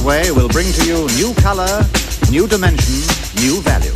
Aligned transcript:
which 0.00 0.06
way 0.06 0.30
will 0.30 0.48
bring 0.48 0.70
to 0.72 0.86
you 0.86 1.06
new 1.16 1.34
color, 1.34 1.84
new 2.30 2.46
dimension, 2.46 2.94
new 3.36 3.60
value. 3.62 3.92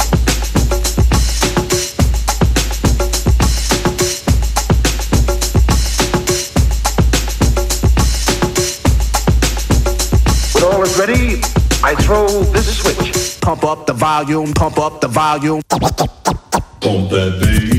When 10.55 10.65
all 10.65 10.83
is 10.83 10.99
ready, 10.99 11.41
I 11.83 11.95
throw 12.03 12.27
this 12.53 12.79
switch. 12.79 13.41
Pump 13.41 13.65
up 13.65 13.87
the 13.87 13.93
volume, 13.93 14.53
pump 14.53 14.79
up 14.79 15.01
the 15.01 15.09
volume. 15.09 15.63
Pump 15.69 17.11
that 17.11 17.39
bass. 17.41 17.74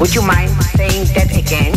Would 0.00 0.14
you 0.14 0.22
mind 0.22 0.50
saying 0.76 1.04
that 1.12 1.30
again? 1.36 1.74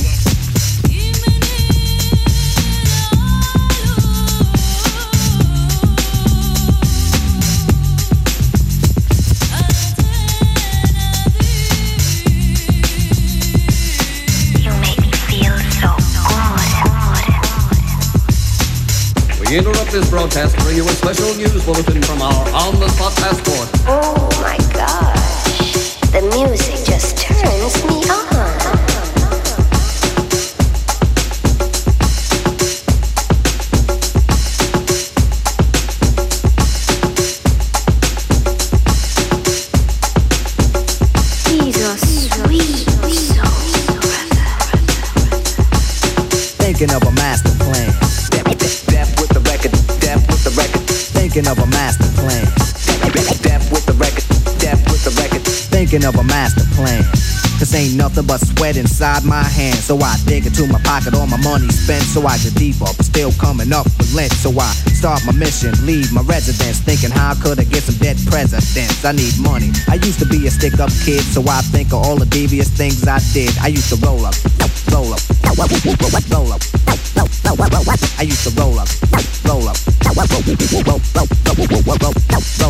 You 14.63 14.71
make 14.79 15.01
me 15.01 15.11
feel 15.27 15.59
so 15.75 15.91
good. 19.27 19.49
We 19.49 19.57
interrupt 19.57 19.91
this 19.91 20.09
broadcast 20.09 20.55
to 20.55 20.61
bring 20.63 20.77
you 20.77 20.85
a 20.85 20.93
special 20.93 21.35
news 21.35 21.65
bulletin 21.65 22.01
from 22.03 22.21
our 22.21 22.47
on-the-spot 22.55 23.15
passport. 23.17 23.69
Oh 23.85 24.29
my 24.41 24.57
gosh. 24.73 25.99
The 26.13 26.21
music 26.37 26.92
of 56.05 56.15
a 56.17 56.23
master 56.23 56.65
plan. 56.75 57.22
Ain't 57.73 57.95
nothing 57.95 58.27
but 58.27 58.39
sweat 58.39 58.77
inside 58.77 59.25
my 59.25 59.41
hand. 59.41 59.75
So 59.77 59.97
I 59.97 60.15
dig 60.25 60.45
into 60.45 60.67
my 60.67 60.79
pocket, 60.81 61.15
all 61.15 61.25
my 61.25 61.41
money 61.41 61.67
spent. 61.69 62.03
So 62.03 62.21
I 62.25 62.37
get 62.37 62.53
deeper, 62.53 62.85
but 62.85 63.03
still 63.03 63.31
coming 63.33 63.73
up 63.73 63.85
with 63.97 64.13
lint. 64.13 64.31
So 64.31 64.51
I 64.59 64.69
start 64.93 65.25
my 65.25 65.33
mission, 65.33 65.73
leave 65.85 66.13
my 66.13 66.21
residence. 66.21 66.79
Thinking 66.79 67.09
how 67.09 67.33
could 67.33 67.59
I 67.59 67.63
get 67.63 67.81
some 67.83 67.95
dead 67.95 68.17
presidents? 68.29 69.03
I 69.03 69.11
need 69.11 69.33
money. 69.41 69.71
I 69.89 69.95
used 69.95 70.19
to 70.19 70.25
be 70.25 70.45
a 70.45 70.51
stick 70.51 70.79
up 70.79 70.91
kid, 71.03 71.21
so 71.21 71.41
I 71.49 71.61
think 71.73 71.93
of 71.93 72.05
all 72.05 72.15
the 72.15 72.27
devious 72.27 72.69
things 72.69 73.07
I 73.07 73.19
did. 73.33 73.51
I 73.57 73.67
used 73.67 73.89
to 73.89 73.97
roll 74.05 74.23
up, 74.25 74.35
roll 74.91 75.11
up, 75.11 75.21
roll 75.43 75.61
up, 75.61 76.29
roll 76.29 76.53
up. 76.53 76.82
I 77.63 78.23
used 78.23 78.43
to 78.43 78.61
roll 78.61 78.77
up, 78.77 78.89
roll 79.45 79.69
up. 79.69 79.77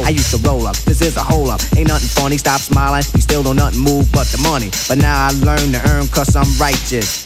I 0.05 0.09
used 0.09 0.31
to 0.31 0.37
roll 0.47 0.67
up. 0.67 0.75
This 0.77 1.01
is 1.01 1.17
a 1.17 1.23
hole 1.23 1.49
up. 1.49 1.61
Ain't 1.75 1.87
nothing 1.87 2.09
funny. 2.09 2.37
Stop 2.37 2.59
smiling. 2.59 3.03
You 3.15 3.21
still 3.21 3.41
don't 3.41 3.55
nothing 3.55 3.79
move 3.79 4.11
but 4.11 4.27
the 4.27 4.37
money. 4.43 4.69
But 4.87 4.99
now 4.99 5.27
I 5.27 5.31
learn 5.31 5.71
to 5.71 5.81
earn 5.89 6.07
cause 6.09 6.35
I'm 6.35 6.45
righteous. 6.61 7.25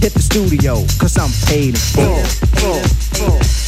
hit 0.00 0.12
the 0.14 0.22
studio, 0.22 0.84
cause 0.98 1.16
I'm 1.18 1.30
paid 1.46 1.74
in 1.74 1.74
full. 1.74 2.24
full, 2.58 2.82
full, 3.14 3.40
full. 3.40 3.67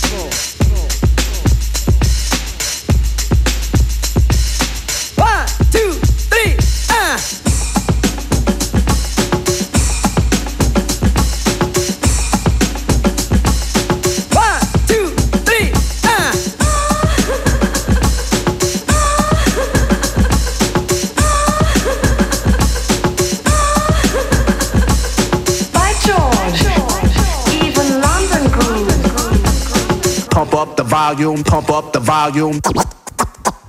Volume, 31.00 31.42
pump 31.42 31.70
up 31.70 31.92
the 31.94 32.00
volume. 32.00 32.60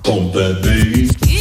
Pump 0.03 0.33
that 0.33 0.59
bass. 0.63 1.40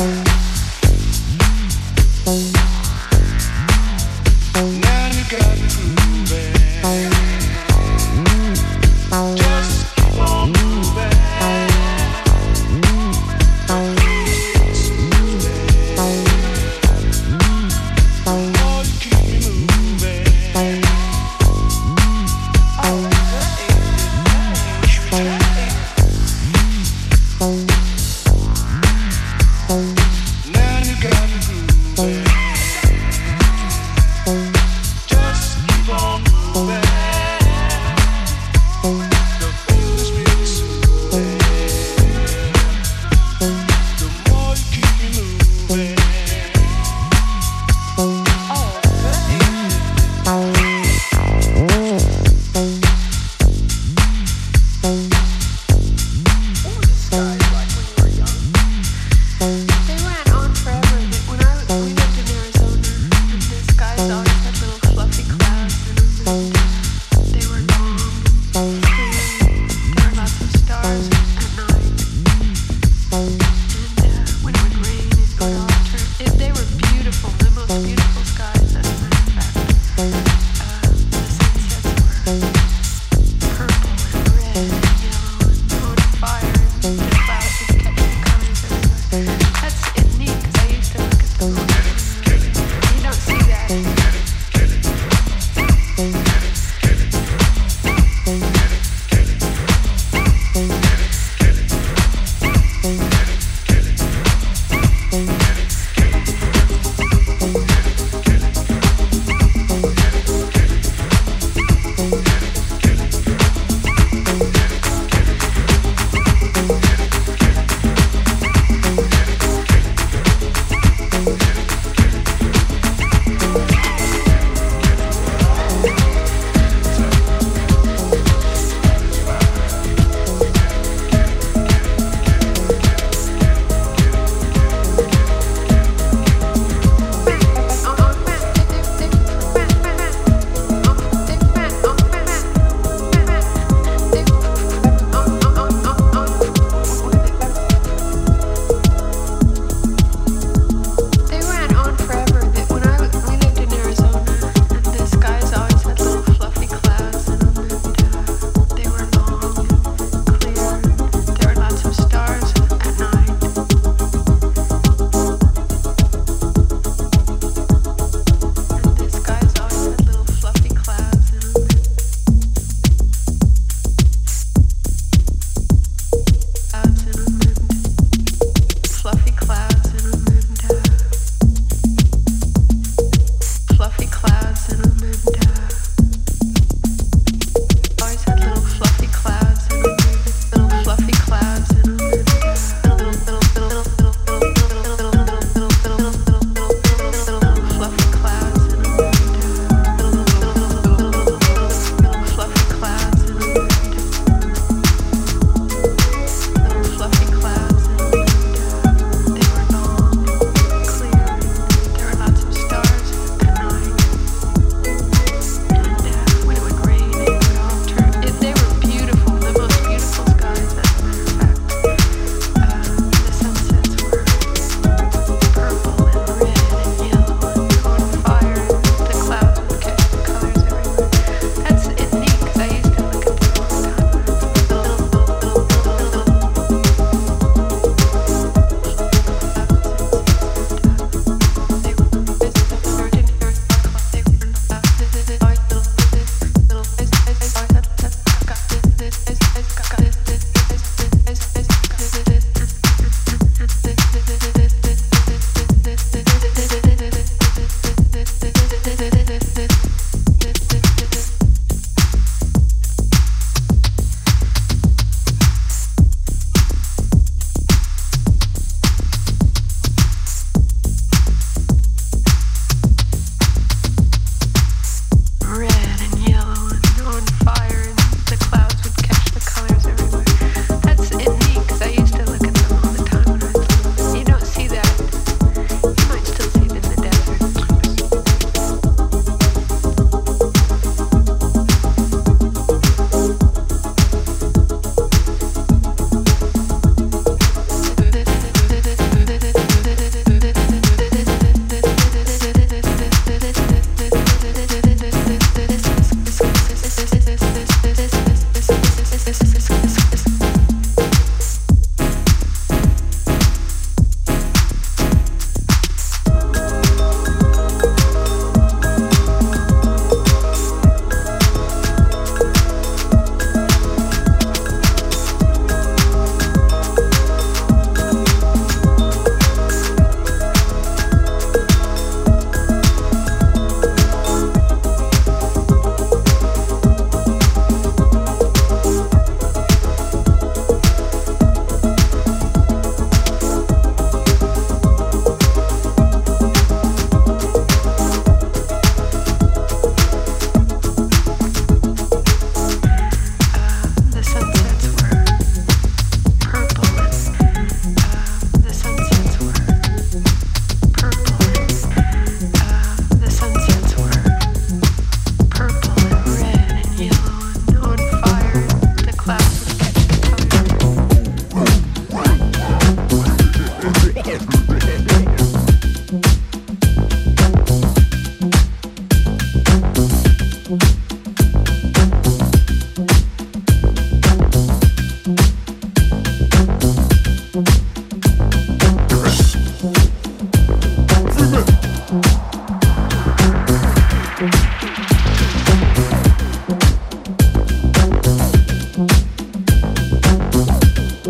Thank 0.00 0.28
you. 0.28 0.29